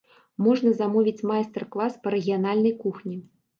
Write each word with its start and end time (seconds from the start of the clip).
Можна 0.45 0.71
замовіць 0.79 1.25
майстар-клас 1.33 2.01
па 2.07 2.17
рэгіянальнай 2.17 2.77
кухні. 2.83 3.17